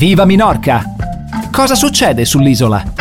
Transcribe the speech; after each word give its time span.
Viva 0.00 0.24
Minorca! 0.24 0.82
Cosa 1.52 1.74
succede 1.74 2.24
sull'isola? 2.24 2.99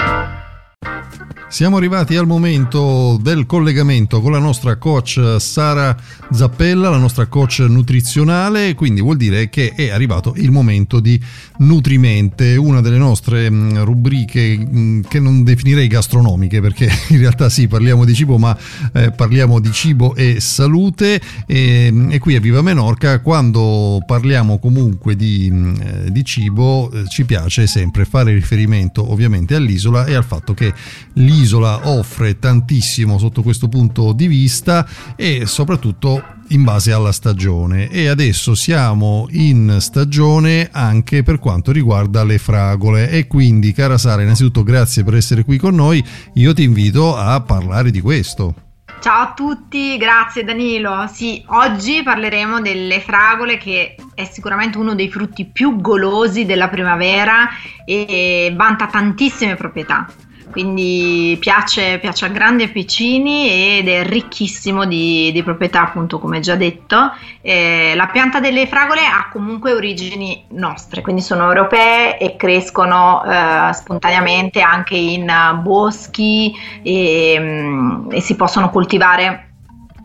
Siamo 1.49 1.77
arrivati 1.77 2.15
al 2.15 2.27
momento 2.27 3.17
del 3.19 3.47
collegamento 3.47 4.21
con 4.21 4.31
la 4.31 4.37
nostra 4.37 4.75
coach 4.75 5.37
Sara 5.39 5.97
Zappella, 6.31 6.91
la 6.91 6.97
nostra 6.97 7.25
coach 7.25 7.65
nutrizionale, 7.67 8.75
quindi 8.75 9.01
vuol 9.01 9.17
dire 9.17 9.49
che 9.49 9.73
è 9.73 9.89
arrivato 9.89 10.35
il 10.37 10.51
momento 10.51 10.99
di 10.99 11.19
Nutrimente, 11.57 12.55
una 12.55 12.81
delle 12.81 12.99
nostre 12.99 13.49
mm, 13.49 13.79
rubriche 13.79 14.57
mm, 14.57 15.01
che 15.09 15.19
non 15.19 15.43
definirei 15.43 15.87
gastronomiche 15.87 16.61
perché 16.61 16.87
in 17.09 17.17
realtà 17.17 17.49
sì, 17.49 17.67
parliamo 17.67 18.05
di 18.05 18.13
cibo, 18.13 18.37
ma 18.37 18.55
eh, 18.93 19.11
parliamo 19.11 19.59
di 19.59 19.71
cibo 19.71 20.15
e 20.15 20.39
salute. 20.39 21.19
E, 21.47 21.89
mm, 21.91 22.15
qui 22.17 22.35
a 22.35 22.39
Viva 22.39 22.61
Menorca. 22.61 23.19
Quando 23.19 24.01
parliamo 24.05 24.59
comunque 24.59 25.15
di, 25.15 25.51
eh, 25.81 26.11
di 26.11 26.23
cibo 26.23 26.91
eh, 26.91 27.07
ci 27.09 27.25
piace 27.25 27.67
sempre 27.67 28.05
fare 28.05 28.33
riferimento 28.33 29.11
ovviamente 29.11 29.55
all'isola 29.55 30.05
e 30.05 30.13
al 30.13 30.23
fatto 30.23 30.53
che 30.53 30.71
l'isola 31.13 31.38
l'isola 31.39 31.87
offre 31.87 32.37
tantissimo 32.37 33.17
sotto 33.17 33.41
questo 33.41 33.69
punto 33.69 34.11
di 34.11 34.27
vista 34.27 34.85
e 35.15 35.45
soprattutto 35.45 36.21
in 36.49 36.65
base 36.65 36.91
alla 36.91 37.13
stagione. 37.13 37.89
E 37.89 38.09
adesso 38.09 38.55
siamo 38.55 39.25
in 39.31 39.77
stagione 39.79 40.67
anche 40.69 41.23
per 41.23 41.39
quanto 41.39 41.71
riguarda 41.71 42.25
le 42.25 42.39
fragole. 42.39 43.09
E 43.09 43.27
quindi 43.27 43.71
cara 43.71 43.97
Sara 43.97 44.21
innanzitutto 44.21 44.63
grazie 44.63 45.05
per 45.05 45.15
essere 45.15 45.45
qui 45.45 45.57
con 45.57 45.75
noi. 45.75 46.03
Io 46.33 46.53
ti 46.53 46.63
invito 46.63 47.15
a 47.15 47.39
parlare 47.39 47.89
di 47.89 48.01
questo. 48.01 48.55
Ciao 48.99 49.21
a 49.21 49.33
tutti, 49.33 49.95
grazie 49.95 50.43
Danilo. 50.43 51.07
Sì, 51.09 51.41
oggi 51.47 52.03
parleremo 52.03 52.59
delle 52.59 52.99
fragole 52.99 53.57
che 53.57 53.95
è 54.13 54.25
sicuramente 54.29 54.77
uno 54.77 54.93
dei 54.93 55.09
frutti 55.09 55.45
più 55.45 55.79
golosi 55.79 56.43
della 56.43 56.67
primavera 56.67 57.47
e 57.85 58.53
vanta 58.57 58.87
tantissime 58.87 59.55
proprietà 59.55 60.05
quindi 60.51 61.37
piace, 61.39 61.99
piace, 61.99 62.25
a 62.25 62.29
grandi 62.29 62.63
e 62.63 62.69
piccini 62.69 63.77
ed 63.77 63.87
è 63.87 64.03
ricchissimo 64.03 64.85
di, 64.85 65.31
di 65.31 65.43
proprietà 65.43 65.81
appunto 65.81 66.19
come 66.19 66.39
già 66.39 66.55
detto. 66.55 67.11
Eh, 67.41 67.93
la 67.95 68.07
pianta 68.07 68.39
delle 68.39 68.67
fragole 68.67 69.01
ha 69.01 69.29
comunque 69.31 69.73
origini 69.73 70.45
nostre 70.49 71.01
quindi 71.01 71.21
sono 71.21 71.45
europee 71.45 72.17
e 72.17 72.35
crescono 72.35 73.23
eh, 73.23 73.73
spontaneamente 73.73 74.61
anche 74.61 74.95
in 74.95 75.31
boschi 75.61 76.53
e, 76.81 77.37
mm, 77.39 78.11
e, 78.11 78.21
si 78.21 78.35
possono 78.35 78.69
coltivare 78.69 79.51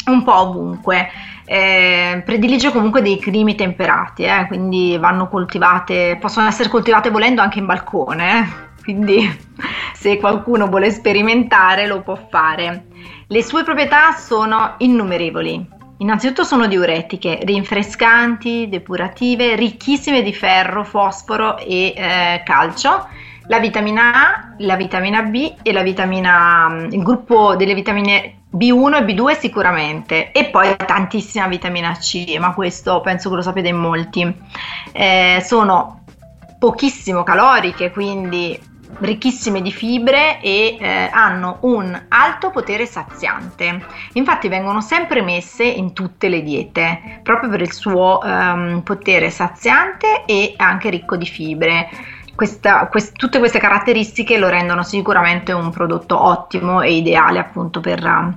un 0.06 0.22
po' 0.22 0.36
ovunque. 0.36 1.10
Eh, 1.46 2.22
predilige 2.24 2.70
comunque 2.70 3.02
dei 3.02 3.18
climi 3.18 3.54
temperati, 3.54 4.22
eh, 4.22 4.46
quindi 4.46 4.96
vanno 4.96 5.28
coltivate, 5.28 6.16
possono 6.18 6.46
essere 6.46 6.70
coltivate 6.70 7.10
volendo 7.10 7.42
anche 7.42 7.58
in 7.58 7.66
balcone, 7.66 8.38
eh 8.38 8.63
quindi 8.84 9.26
se 9.94 10.18
qualcuno 10.18 10.68
vuole 10.68 10.90
sperimentare 10.90 11.86
lo 11.86 12.02
può 12.02 12.14
fare. 12.28 12.86
Le 13.26 13.42
sue 13.42 13.64
proprietà 13.64 14.12
sono 14.12 14.74
innumerevoli. 14.78 15.72
Innanzitutto 15.98 16.44
sono 16.44 16.66
diuretiche, 16.66 17.40
rinfrescanti, 17.42 18.68
depurative, 18.68 19.54
ricchissime 19.54 20.22
di 20.22 20.34
ferro, 20.34 20.84
fosforo 20.84 21.56
e 21.56 21.94
eh, 21.96 22.42
calcio. 22.44 23.08
La 23.46 23.58
vitamina 23.58 24.12
A, 24.14 24.54
la 24.58 24.76
vitamina 24.76 25.22
B 25.22 25.54
e 25.62 25.72
la 25.72 25.82
vitamina 25.82 26.86
il 26.90 27.02
gruppo 27.02 27.56
delle 27.56 27.74
vitamine 27.74 28.40
B1 28.54 28.96
e 28.96 29.14
B2 29.14 29.38
sicuramente 29.38 30.32
e 30.32 30.46
poi 30.46 30.74
tantissima 30.76 31.46
vitamina 31.46 31.92
C, 31.92 32.36
ma 32.38 32.54
questo 32.54 33.00
penso 33.00 33.30
che 33.30 33.36
lo 33.36 33.42
sapete 33.42 33.68
in 33.68 33.76
molti. 33.76 34.34
Eh, 34.92 35.42
sono 35.44 36.04
pochissimo 36.58 37.22
caloriche, 37.22 37.90
quindi 37.90 38.58
ricchissime 38.98 39.60
di 39.62 39.72
fibre 39.72 40.40
e 40.40 40.76
eh, 40.78 41.10
hanno 41.12 41.58
un 41.62 42.00
alto 42.08 42.50
potere 42.50 42.86
saziante. 42.86 43.84
Infatti 44.12 44.48
vengono 44.48 44.80
sempre 44.80 45.22
messe 45.22 45.64
in 45.64 45.92
tutte 45.92 46.28
le 46.28 46.42
diete, 46.42 47.20
proprio 47.22 47.50
per 47.50 47.60
il 47.60 47.72
suo 47.72 48.20
um, 48.22 48.82
potere 48.82 49.30
saziante 49.30 50.24
e 50.26 50.54
anche 50.56 50.90
ricco 50.90 51.16
di 51.16 51.26
fibre. 51.26 51.88
Questa, 52.34 52.86
quest, 52.88 53.16
tutte 53.16 53.38
queste 53.38 53.60
caratteristiche 53.60 54.38
lo 54.38 54.48
rendono 54.48 54.82
sicuramente 54.82 55.52
un 55.52 55.70
prodotto 55.70 56.20
ottimo 56.20 56.80
e 56.80 56.94
ideale 56.94 57.38
appunto 57.38 57.80
per, 57.80 58.36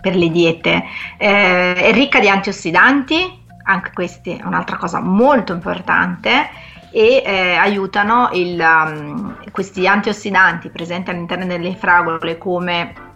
per 0.00 0.14
le 0.14 0.30
diete. 0.30 0.84
Eh, 1.16 1.74
è 1.74 1.92
ricca 1.92 2.20
di 2.20 2.28
antiossidanti, 2.28 3.40
anche 3.64 3.90
questa 3.92 4.30
è 4.30 4.40
un'altra 4.44 4.76
cosa 4.76 5.00
molto 5.00 5.52
importante 5.52 6.70
e 6.92 7.22
eh, 7.24 7.54
aiutano 7.54 8.28
il, 8.32 8.60
um, 8.60 9.36
questi 9.50 9.86
antiossidanti 9.86 10.68
presenti 10.68 11.10
all'interno 11.10 11.46
delle 11.46 11.74
fragole 11.74 12.38
come 12.38 13.10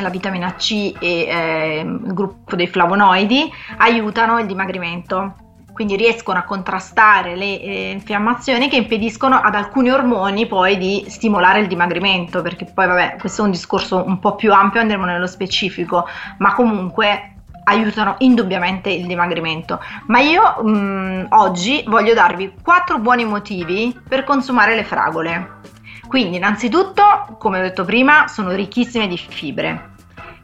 la 0.00 0.10
vitamina 0.10 0.54
C 0.54 0.92
e 0.98 1.26
eh, 1.26 1.80
il 1.80 2.12
gruppo 2.12 2.56
dei 2.56 2.66
flavonoidi 2.66 3.50
aiutano 3.78 4.38
il 4.38 4.46
dimagrimento. 4.46 5.36
Quindi 5.72 5.96
riescono 5.96 6.38
a 6.38 6.42
contrastare 6.42 7.34
le 7.34 7.60
eh, 7.60 7.90
infiammazioni 7.90 8.68
che 8.68 8.76
impediscono 8.76 9.34
ad 9.34 9.56
alcuni 9.56 9.90
ormoni 9.90 10.46
poi 10.46 10.78
di 10.78 11.04
stimolare 11.08 11.60
il 11.60 11.66
dimagrimento 11.66 12.42
perché 12.42 12.64
poi 12.66 12.86
vabbè 12.86 13.16
questo 13.18 13.42
è 13.42 13.44
un 13.46 13.50
discorso 13.50 14.04
un 14.06 14.20
po' 14.20 14.36
più 14.36 14.52
ampio 14.52 14.80
andremo 14.80 15.04
nello 15.04 15.26
specifico 15.26 16.06
ma 16.38 16.54
comunque 16.54 17.33
aiutano 17.64 18.16
indubbiamente 18.18 18.90
il 18.90 19.06
dimagrimento. 19.06 19.80
Ma 20.06 20.20
io 20.20 20.62
mh, 20.62 20.68
mm, 20.68 21.24
oggi 21.30 21.84
voglio 21.86 22.14
darvi 22.14 22.54
quattro 22.62 22.98
buoni 22.98 23.24
motivi 23.24 23.98
per 24.06 24.24
consumare 24.24 24.74
le 24.74 24.84
fragole. 24.84 25.62
Quindi, 26.06 26.36
innanzitutto, 26.36 27.36
come 27.38 27.58
ho 27.58 27.62
detto 27.62 27.84
prima, 27.84 28.28
sono 28.28 28.52
ricchissime 28.52 29.08
di 29.08 29.16
fibre. 29.16 29.92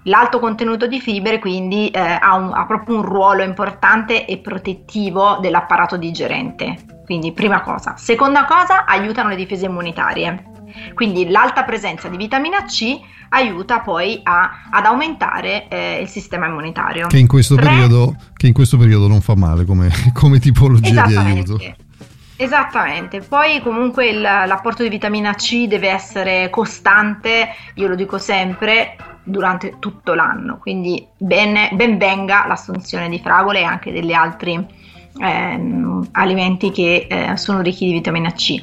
L'alto 0.05 0.39
contenuto 0.39 0.87
di 0.87 0.99
fibre 0.99 1.39
quindi 1.39 1.91
eh, 1.91 2.01
ha, 2.01 2.35
un, 2.35 2.53
ha 2.55 2.65
proprio 2.65 2.97
un 2.97 3.03
ruolo 3.03 3.43
importante 3.43 4.25
e 4.25 4.39
protettivo 4.39 5.37
dell'apparato 5.41 5.97
digerente. 5.97 7.03
Quindi, 7.05 7.33
prima 7.33 7.61
cosa. 7.61 7.95
Seconda 7.97 8.45
cosa, 8.47 8.85
aiutano 8.85 9.29
le 9.29 9.37
difese 9.37 9.67
immunitarie. 9.67 10.50
Quindi 10.95 11.29
l'alta 11.29 11.65
presenza 11.65 12.09
di 12.09 12.17
vitamina 12.17 12.65
C 12.65 12.99
aiuta 13.31 13.81
poi 13.81 14.21
a, 14.23 14.69
ad 14.71 14.85
aumentare 14.85 15.69
eh, 15.69 16.01
il 16.01 16.09
sistema 16.09 16.47
immunitario. 16.47 17.07
Che 17.07 17.19
in, 17.19 17.27
periodo, 17.27 18.17
che 18.37 18.47
in, 18.47 18.53
questo 18.53 18.77
periodo, 18.77 19.07
non 19.09 19.21
fa 19.21 19.35
male 19.35 19.65
come, 19.65 19.91
come 20.13 20.39
tipologia 20.39 21.07
di 21.07 21.17
aiuto. 21.17 21.59
Esattamente, 22.37 23.21
poi 23.21 23.61
comunque 23.61 24.09
il, 24.09 24.21
l'apporto 24.21 24.83
di 24.83 24.89
vitamina 24.89 25.35
C 25.35 25.67
deve 25.67 25.91
essere 25.91 26.49
costante, 26.49 27.49
io 27.75 27.87
lo 27.87 27.95
dico 27.95 28.17
sempre, 28.17 28.97
durante 29.23 29.77
tutto 29.79 30.15
l'anno, 30.15 30.57
quindi 30.59 31.07
bene, 31.19 31.69
ben 31.75 31.99
venga 31.99 32.47
l'assunzione 32.47 33.11
di 33.11 33.21
fragole 33.21 33.61
e 33.61 33.65
anche 33.65 33.93
degli 33.93 34.13
altri 34.15 34.55
eh, 34.55 36.07
alimenti 36.13 36.71
che 36.71 37.07
eh, 37.09 37.37
sono 37.37 37.61
ricchi 37.61 37.85
di 37.85 37.93
vitamina 37.93 38.33
C. 38.33 38.63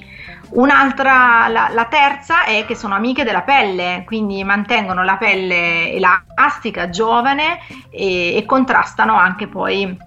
Un'altra, 0.49 1.47
la, 1.49 1.69
la, 1.73 1.85
terza 1.85 2.45
è 2.45 2.65
che 2.65 2.73
sono 2.73 2.95
amiche 2.95 3.25
della 3.25 3.41
pelle, 3.41 4.03
quindi 4.05 4.43
mantengono 4.45 5.03
la 5.03 5.17
pelle 5.17 5.91
elastica, 5.91 6.89
giovane 6.89 7.59
e, 7.89 8.35
e 8.35 8.45
contrastano 8.45 9.13
anche 9.15 9.47
poi 9.47 9.97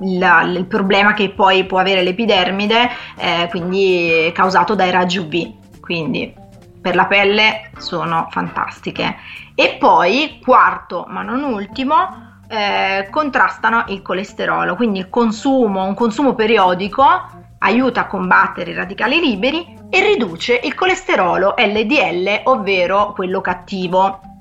il, 0.00 0.54
il, 0.56 0.66
problema 0.66 1.12
che 1.12 1.30
poi 1.30 1.64
può 1.64 1.78
avere 1.78 2.02
l'epidermide, 2.02 2.90
eh, 3.16 3.46
quindi 3.50 4.30
causato 4.34 4.74
dai 4.74 4.90
raggi 4.90 5.18
UV. 5.18 5.80
Quindi 5.80 6.34
per 6.80 6.94
la 6.94 7.04
pelle 7.04 7.70
sono 7.76 8.28
fantastiche. 8.30 9.16
E 9.54 9.76
poi, 9.78 10.40
quarto 10.42 11.04
ma 11.08 11.22
non 11.22 11.42
ultimo, 11.42 12.40
eh, 12.48 13.08
contrastano 13.10 13.84
il 13.88 14.00
colesterolo, 14.00 14.76
quindi 14.76 14.98
il 14.98 15.10
consumo, 15.10 15.84
un 15.84 15.94
consumo 15.94 16.34
periodico 16.34 17.42
aiuta 17.64 18.02
a 18.02 18.06
combattere 18.06 18.72
i 18.72 18.74
radicali 18.74 19.20
liberi 19.20 19.76
e 19.88 20.04
riduce 20.04 20.60
il 20.62 20.74
colesterolo 20.74 21.54
LDL, 21.56 22.42
ovvero 22.44 23.12
quello 23.12 23.40
cattivo. 23.40 24.33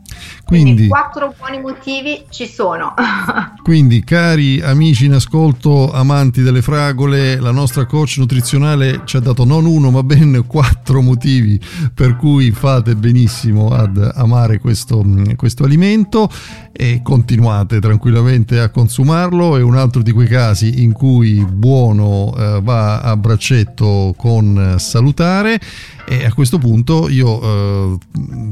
Quindi, 0.53 0.87
quindi 0.87 0.87
quattro 0.87 1.33
buoni 1.35 1.59
motivi 1.59 2.23
ci 2.29 2.47
sono. 2.47 2.93
quindi, 3.63 4.03
cari 4.03 4.61
amici 4.61 5.05
in 5.05 5.13
ascolto, 5.13 5.91
amanti 5.91 6.43
delle 6.43 6.61
fragole, 6.61 7.39
la 7.39 7.49
nostra 7.49 7.87
coach 7.87 8.17
nutrizionale 8.19 9.01
ci 9.05 9.17
ha 9.17 9.19
dato 9.19 9.45
non 9.45 9.65
uno, 9.65 9.89
ma 9.89 10.03
ben 10.03 10.45
quattro 10.45 11.01
motivi 11.01 11.59
per 11.91 12.17
cui 12.17 12.51
fate 12.51 12.95
benissimo 12.95 13.69
ad 13.69 13.97
amare 14.15 14.59
questo, 14.59 15.03
questo 15.35 15.63
alimento 15.63 16.29
e 16.71 17.01
continuate 17.01 17.79
tranquillamente 17.79 18.59
a 18.59 18.69
consumarlo. 18.69 19.57
È 19.57 19.61
un 19.63 19.75
altro 19.75 20.03
di 20.03 20.11
quei 20.11 20.27
casi 20.27 20.83
in 20.83 20.91
cui 20.91 21.43
buono 21.43 22.31
eh, 22.37 22.59
va 22.61 22.99
a 23.01 23.17
braccetto 23.17 24.13
con 24.15 24.75
salutare. 24.77 25.59
E 26.05 26.25
a 26.25 26.33
questo 26.33 26.57
punto 26.57 27.07
io 27.07 27.41
eh, 27.41 27.97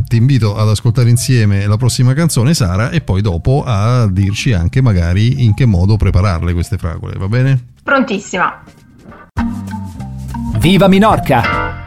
ti 0.07 0.15
invito 0.15 0.56
ad 0.56 0.69
ascoltare 0.69 1.09
insieme 1.09 1.68
la 1.68 1.75
prossima 1.75 1.89
canzone, 2.13 2.53
Sara, 2.53 2.89
e 2.89 3.01
poi 3.01 3.21
dopo 3.21 3.63
a 3.65 4.07
dirci 4.09 4.53
anche 4.53 4.81
magari 4.81 5.43
in 5.43 5.53
che 5.53 5.65
modo 5.65 5.97
prepararle 5.97 6.53
queste 6.53 6.77
fragole, 6.77 7.17
va 7.17 7.27
bene? 7.27 7.67
Prontissima. 7.83 8.63
Viva 10.57 10.88
Minorca! 10.88 11.79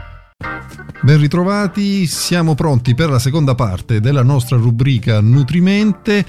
Ben 1.01 1.19
ritrovati, 1.19 2.07
siamo 2.07 2.55
pronti 2.55 2.95
per 2.95 3.09
la 3.09 3.19
seconda 3.19 3.53
parte 3.53 3.99
della 3.99 4.23
nostra 4.23 4.57
rubrica 4.57 5.21
Nutrimente 5.21 6.25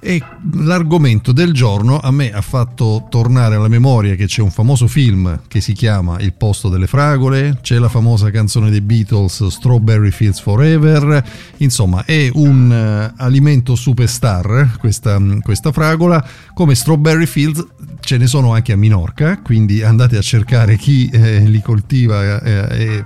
e 0.00 0.22
l'argomento 0.52 1.32
del 1.32 1.52
giorno 1.52 1.98
a 1.98 2.10
me 2.10 2.30
ha 2.30 2.40
fatto 2.40 3.06
tornare 3.08 3.56
alla 3.56 3.68
memoria 3.68 4.14
che 4.14 4.26
c'è 4.26 4.42
un 4.42 4.50
famoso 4.50 4.86
film 4.86 5.42
che 5.48 5.60
si 5.60 5.72
chiama 5.72 6.18
Il 6.20 6.34
posto 6.34 6.68
delle 6.68 6.86
fragole, 6.86 7.58
c'è 7.62 7.78
la 7.78 7.88
famosa 7.88 8.30
canzone 8.30 8.70
dei 8.70 8.80
Beatles 8.80 9.46
Strawberry 9.46 10.10
Fields 10.10 10.40
Forever, 10.40 11.24
insomma 11.58 12.04
è 12.04 12.30
un 12.32 13.12
uh, 13.16 13.22
alimento 13.22 13.74
superstar 13.74 14.76
questa, 14.78 15.20
questa 15.40 15.72
fragola, 15.72 16.24
come 16.54 16.74
Strawberry 16.74 17.26
Fields 17.26 17.66
ce 18.00 18.16
ne 18.18 18.26
sono 18.28 18.52
anche 18.52 18.72
a 18.72 18.76
Minorca, 18.76 19.40
quindi 19.42 19.82
andate 19.82 20.16
a 20.16 20.22
cercare 20.22 20.76
chi 20.76 21.08
eh, 21.12 21.40
li 21.40 21.60
coltiva 21.60 22.40
eh, 22.40 22.66
e 22.70 23.02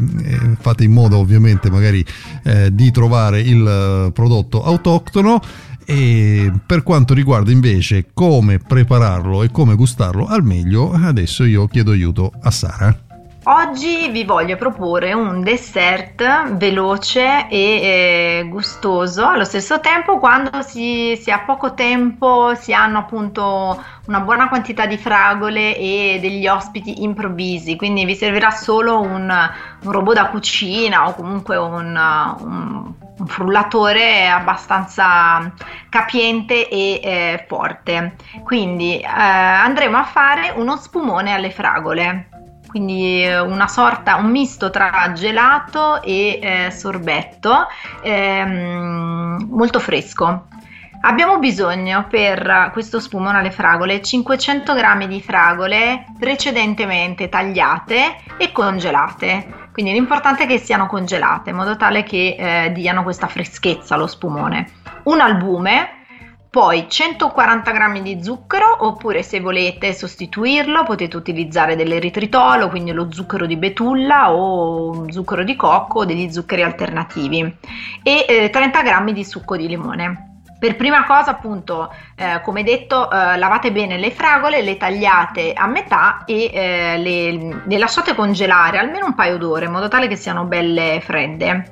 fate 0.60 0.84
in 0.84 0.92
modo 0.92 1.16
ovviamente 1.16 1.70
magari 1.70 2.04
eh, 2.44 2.74
di 2.74 2.90
trovare 2.90 3.40
il 3.40 4.10
prodotto 4.12 4.62
autoctono 4.62 5.40
e 5.90 6.52
per 6.64 6.84
quanto 6.84 7.14
riguarda 7.14 7.50
invece 7.50 8.10
come 8.14 8.58
prepararlo 8.58 9.42
e 9.42 9.50
come 9.50 9.74
gustarlo 9.74 10.26
al 10.26 10.44
meglio, 10.44 10.92
adesso 10.92 11.42
io 11.42 11.66
chiedo 11.66 11.90
aiuto 11.90 12.30
a 12.42 12.50
Sara. 12.52 12.96
Oggi 13.42 14.08
vi 14.10 14.22
voglio 14.24 14.56
proporre 14.56 15.14
un 15.14 15.42
dessert 15.42 16.52
veloce 16.52 17.48
e 17.48 17.58
eh, 17.58 18.46
gustoso 18.48 19.26
allo 19.26 19.44
stesso 19.44 19.80
tempo 19.80 20.18
quando 20.18 20.62
si, 20.62 21.18
si, 21.20 21.32
ha 21.32 21.40
poco 21.40 21.74
tempo, 21.74 22.54
si 22.54 22.72
hanno 22.72 22.98
appunto 22.98 23.82
una 24.06 24.20
buona 24.20 24.48
quantità 24.48 24.86
di 24.86 24.96
fragole 24.96 25.76
e 25.76 26.18
degli 26.20 26.46
ospiti 26.46 27.02
improvvisi, 27.02 27.74
quindi 27.74 28.04
vi 28.04 28.14
servirà 28.14 28.50
solo 28.50 29.00
un, 29.00 29.28
un 29.82 29.90
robot 29.90 30.14
da 30.14 30.26
cucina 30.26 31.08
o 31.08 31.14
comunque 31.14 31.56
un, 31.56 31.98
un 32.40 32.92
frullatore 33.26 34.28
abbastanza 34.28 35.52
capiente 35.88 36.68
e 36.68 37.00
eh, 37.02 37.44
forte. 37.46 38.16
Quindi 38.42 38.98
eh, 38.98 39.06
andremo 39.06 39.96
a 39.96 40.04
fare 40.04 40.52
uno 40.56 40.76
spumone 40.76 41.32
alle 41.32 41.50
fragole. 41.50 42.28
Quindi 42.66 43.24
eh, 43.24 43.40
una 43.40 43.66
sorta, 43.66 44.16
un 44.16 44.30
misto 44.30 44.70
tra 44.70 45.12
gelato 45.12 46.02
e 46.02 46.38
eh, 46.40 46.70
sorbetto 46.70 47.66
ehm, 48.02 49.48
molto 49.50 49.80
fresco. 49.80 50.46
Abbiamo 51.02 51.38
bisogno 51.38 52.06
per 52.08 52.68
questo 52.72 53.00
spumone 53.00 53.38
alle 53.38 53.50
fragole 53.50 54.02
500 54.02 54.74
g 54.74 55.06
di 55.06 55.22
fragole 55.22 56.04
precedentemente 56.18 57.30
tagliate 57.30 58.18
e 58.36 58.52
congelate 58.52 59.59
quindi 59.80 59.98
l'importante 59.98 60.44
è 60.44 60.46
che 60.46 60.58
siano 60.58 60.86
congelate 60.86 61.50
in 61.50 61.56
modo 61.56 61.74
tale 61.74 62.02
che 62.02 62.36
eh, 62.38 62.72
diano 62.72 63.02
questa 63.02 63.28
freschezza 63.28 63.94
allo 63.94 64.06
spumone. 64.06 64.70
Un 65.04 65.20
albume, 65.20 66.04
poi 66.50 66.84
140 66.86 67.72
g 67.72 68.02
di 68.02 68.22
zucchero 68.22 68.84
oppure 68.84 69.22
se 69.22 69.40
volete 69.40 69.94
sostituirlo 69.94 70.84
potete 70.84 71.16
utilizzare 71.16 71.76
dell'eritritolo, 71.76 72.68
quindi 72.68 72.92
lo 72.92 73.10
zucchero 73.10 73.46
di 73.46 73.56
betulla 73.56 74.34
o 74.34 75.10
zucchero 75.10 75.44
di 75.44 75.56
cocco 75.56 76.00
o 76.00 76.04
degli 76.04 76.30
zuccheri 76.30 76.62
alternativi 76.62 77.56
e 78.02 78.26
eh, 78.28 78.50
30 78.50 78.82
g 78.82 79.12
di 79.12 79.24
succo 79.24 79.56
di 79.56 79.66
limone. 79.66 80.29
Per 80.60 80.76
prima 80.76 81.06
cosa, 81.06 81.30
appunto, 81.30 81.90
eh, 82.14 82.42
come 82.42 82.62
detto, 82.62 83.10
eh, 83.10 83.38
lavate 83.38 83.72
bene 83.72 83.96
le 83.96 84.10
fragole, 84.10 84.60
le 84.60 84.76
tagliate 84.76 85.54
a 85.54 85.66
metà 85.66 86.24
e 86.26 86.50
eh, 86.52 86.98
le, 86.98 87.62
le, 87.64 87.78
lasciate 87.78 88.14
congelare 88.14 88.76
almeno 88.76 89.06
un 89.06 89.14
paio 89.14 89.38
d'ore 89.38 89.64
in 89.64 89.72
modo 89.72 89.88
tale 89.88 90.06
che 90.06 90.16
siano 90.16 90.44
belle 90.44 91.00
fredde. 91.02 91.70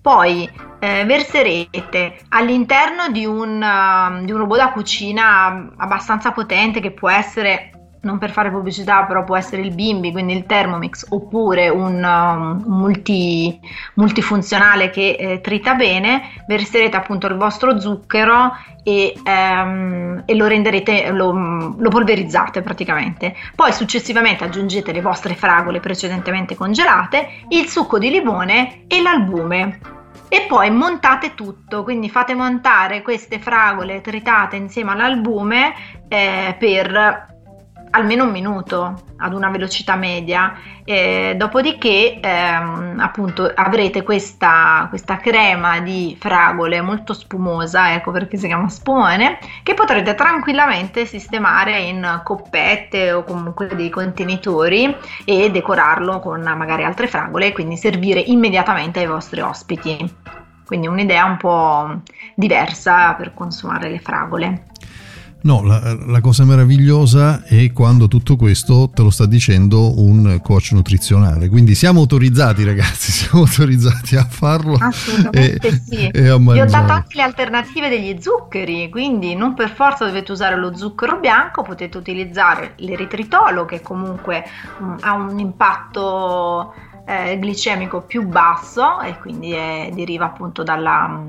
Poi 0.00 0.48
eh, 0.78 1.04
verserete 1.04 2.20
all'interno 2.28 3.08
di 3.08 3.26
un, 3.26 3.60
uh, 3.60 4.24
di 4.24 4.30
un 4.30 4.38
robot 4.38 4.58
da 4.58 4.70
cucina 4.70 5.72
abbastanza 5.76 6.30
potente 6.30 6.78
che 6.78 6.92
può 6.92 7.10
essere 7.10 7.69
non 8.02 8.18
per 8.18 8.30
fare 8.30 8.50
pubblicità, 8.50 9.04
però 9.04 9.24
può 9.24 9.36
essere 9.36 9.62
il 9.62 9.74
Bimbi, 9.74 10.12
quindi 10.12 10.32
il 10.34 10.46
Thermomix, 10.46 11.06
oppure 11.10 11.68
un, 11.68 12.02
um, 12.02 12.62
multi, 12.66 13.60
multifunzionale 13.94 14.90
che 14.90 15.16
eh, 15.18 15.40
trita 15.40 15.74
bene, 15.74 16.22
verserete 16.46 16.96
appunto 16.96 17.26
il 17.26 17.36
vostro 17.36 17.78
zucchero 17.78 18.52
e, 18.82 19.14
ehm, 19.22 20.22
e 20.24 20.34
lo 20.34 20.46
renderete, 20.46 21.10
lo, 21.10 21.32
lo, 21.76 21.88
polverizzate 21.90 22.62
praticamente. 22.62 23.34
Poi 23.54 23.72
successivamente 23.72 24.44
aggiungete 24.44 24.92
le 24.92 25.02
vostre 25.02 25.34
fragole 25.34 25.80
precedentemente 25.80 26.54
congelate, 26.54 27.44
il 27.48 27.68
succo 27.68 27.98
di 27.98 28.10
limone 28.10 28.84
e 28.86 29.02
l'albume. 29.02 29.78
E 30.32 30.46
poi 30.48 30.70
montate 30.70 31.34
tutto, 31.34 31.82
quindi 31.82 32.08
fate 32.08 32.34
montare 32.34 33.02
queste 33.02 33.40
fragole 33.40 34.00
tritate 34.00 34.54
insieme 34.54 34.92
all'albume 34.92 35.74
eh, 36.08 36.54
per 36.56 37.29
almeno 37.90 38.24
un 38.24 38.30
minuto 38.30 39.02
ad 39.16 39.34
una 39.34 39.48
velocità 39.50 39.96
media. 39.96 40.54
Eh, 40.84 41.34
dopodiché 41.36 42.18
ehm, 42.20 42.96
appunto 42.98 43.50
avrete 43.54 44.02
questa, 44.02 44.86
questa 44.88 45.18
crema 45.18 45.80
di 45.80 46.16
fragole 46.18 46.80
molto 46.80 47.12
spumosa 47.12 47.92
ecco 47.94 48.10
perché 48.10 48.36
si 48.36 48.46
chiama 48.46 48.68
spumone 48.68 49.38
che 49.62 49.74
potrete 49.74 50.14
tranquillamente 50.14 51.04
sistemare 51.06 51.78
in 51.80 52.22
coppette 52.24 53.12
o 53.12 53.22
comunque 53.24 53.68
dei 53.76 53.90
contenitori 53.90 54.94
e 55.24 55.50
decorarlo 55.50 56.18
con 56.18 56.40
magari 56.40 56.84
altre 56.84 57.06
fragole 57.06 57.48
e 57.48 57.52
quindi 57.52 57.76
servire 57.76 58.20
immediatamente 58.20 59.00
ai 59.00 59.06
vostri 59.06 59.40
ospiti. 59.40 60.16
Quindi 60.66 60.86
un'idea 60.86 61.24
un 61.24 61.36
po' 61.36 62.00
diversa 62.34 63.14
per 63.14 63.34
consumare 63.34 63.90
le 63.90 63.98
fragole 63.98 64.69
No, 65.42 65.62
la, 65.62 65.96
la, 66.06 66.20
cosa 66.20 66.44
meravigliosa 66.44 67.44
è 67.44 67.72
quando 67.72 68.08
tutto 68.08 68.36
questo 68.36 68.90
te 68.92 69.02
lo 69.02 69.08
sta 69.08 69.24
dicendo 69.24 69.98
un 69.98 70.38
coach 70.42 70.72
nutrizionale. 70.72 71.48
Quindi 71.48 71.74
siamo 71.74 72.00
autorizzati, 72.00 72.62
ragazzi, 72.62 73.10
siamo 73.10 73.44
autorizzati 73.44 74.16
a 74.16 74.24
farlo. 74.24 74.76
Assolutamente 74.78 75.66
e, 75.68 75.80
sì. 75.82 76.06
E 76.08 76.38
Vi 76.38 76.60
ho 76.60 76.66
dato 76.66 76.92
anche 76.92 77.16
le 77.16 77.22
alternative 77.22 77.88
degli 77.88 78.20
zuccheri, 78.20 78.90
quindi 78.90 79.34
non 79.34 79.54
per 79.54 79.70
forza 79.70 80.04
dovete 80.04 80.30
usare 80.32 80.56
lo 80.56 80.76
zucchero 80.76 81.18
bianco, 81.18 81.62
potete 81.62 81.96
utilizzare 81.96 82.74
l'eritritolo 82.76 83.64
che 83.64 83.80
comunque 83.80 84.44
um, 84.78 84.96
ha 85.00 85.14
un 85.14 85.38
impatto 85.38 86.74
eh, 87.06 87.38
glicemico 87.38 88.02
più 88.02 88.26
basso 88.26 89.00
e 89.00 89.18
quindi 89.18 89.52
è, 89.52 89.90
deriva 89.94 90.26
appunto 90.26 90.62
dalla, 90.62 91.24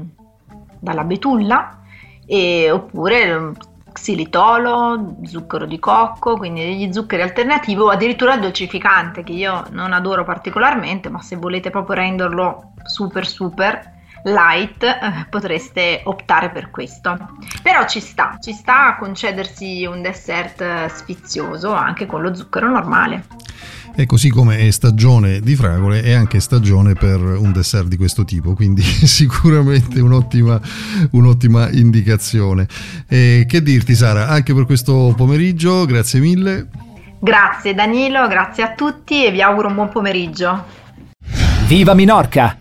dalla 0.80 1.04
betulla. 1.06 1.78
E, 2.26 2.70
oppure 2.72 3.54
xilitolo, 3.92 5.16
zucchero 5.24 5.66
di 5.66 5.80
cocco, 5.80 6.38
quindi 6.38 6.62
degli 6.62 6.92
zuccheri 6.92 7.22
alternativi 7.22 7.80
o 7.80 7.90
addirittura 7.90 8.34
il 8.34 8.42
dolcificante 8.42 9.24
che 9.24 9.34
io 9.34 9.66
non 9.72 9.94
adoro 9.94 10.24
particolarmente, 10.24 11.10
ma 11.10 11.22
se 11.22 11.36
volete 11.36 11.70
proprio 11.70 11.96
renderlo 11.96 12.74
super 12.84 13.28
super 13.28 14.00
light 14.24 14.84
eh, 14.84 15.26
potreste 15.30 16.02
optare 16.06 16.50
per 16.50 16.70
questo. 16.70 17.18
Però 17.62 17.86
ci 17.88 18.00
sta, 18.00 18.38
ci 18.40 18.54
sta 18.54 18.88
a 18.88 18.98
concedersi 18.98 19.86
un 19.86 20.02
dessert 20.02 20.86
sfizioso 20.88 21.74
anche 21.74 22.06
con 22.06 22.22
lo 22.22 22.34
zucchero 22.34 22.70
normale. 22.70 23.26
E 23.94 24.06
così 24.06 24.30
come 24.30 24.58
è 24.58 24.72
stagione 24.72 25.42
di 25.42 25.56
fragole, 25.56 26.02
è 26.02 26.14
anche 26.14 26.40
stagione 26.40 26.94
per 26.94 27.20
un 27.20 27.52
dessert 27.52 27.88
di 27.88 27.98
questo 27.98 28.24
tipo, 28.24 28.54
quindi 28.54 28.82
sicuramente 29.06 30.00
un'ottima, 30.00 30.60
un'ottima 31.12 31.70
indicazione. 31.70 32.68
E 33.08 33.46
che 33.48 33.62
dirti 33.62 33.94
Sara, 33.94 34.28
anche 34.28 34.54
per 34.54 34.66
questo 34.66 35.14
pomeriggio, 35.16 35.86
grazie 35.86 36.20
mille. 36.20 36.68
Grazie 37.20 37.76
Danilo, 37.76 38.28
grazie 38.28 38.64
a 38.64 38.74
tutti 38.74 39.26
e 39.26 39.32
vi 39.32 39.42
auguro 39.42 39.68
un 39.68 39.76
buon 39.76 39.90
pomeriggio. 39.90 40.64
Viva 41.68 41.94
Minorca! 41.94 42.61